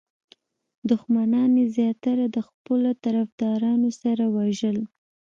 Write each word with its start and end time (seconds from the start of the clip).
دښمنان 0.89 1.51
یې 1.59 1.65
زیاتره 1.77 2.25
د 2.29 2.37
خپلو 2.47 2.89
طرفدارانو 3.03 3.89
سره 4.01 4.23
وژل. 4.35 4.77